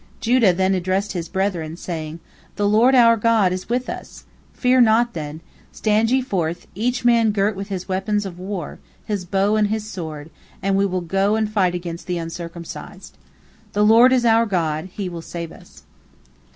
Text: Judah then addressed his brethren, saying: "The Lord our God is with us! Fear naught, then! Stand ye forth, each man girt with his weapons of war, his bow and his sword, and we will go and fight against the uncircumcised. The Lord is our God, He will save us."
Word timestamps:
Judah 0.19 0.51
then 0.51 0.73
addressed 0.73 1.11
his 1.13 1.29
brethren, 1.29 1.77
saying: 1.77 2.19
"The 2.55 2.67
Lord 2.67 2.95
our 2.95 3.15
God 3.15 3.53
is 3.53 3.69
with 3.69 3.87
us! 3.87 4.23
Fear 4.51 4.81
naught, 4.81 5.13
then! 5.13 5.41
Stand 5.71 6.09
ye 6.09 6.21
forth, 6.23 6.65
each 6.73 7.05
man 7.05 7.29
girt 7.31 7.55
with 7.55 7.67
his 7.67 7.87
weapons 7.87 8.25
of 8.25 8.39
war, 8.39 8.79
his 9.05 9.25
bow 9.25 9.55
and 9.57 9.67
his 9.67 9.87
sword, 9.87 10.31
and 10.59 10.75
we 10.75 10.87
will 10.87 11.01
go 11.01 11.35
and 11.35 11.47
fight 11.47 11.75
against 11.75 12.07
the 12.07 12.17
uncircumcised. 12.17 13.15
The 13.73 13.85
Lord 13.85 14.11
is 14.11 14.25
our 14.25 14.47
God, 14.47 14.85
He 14.85 15.07
will 15.07 15.21
save 15.21 15.51
us." 15.51 15.83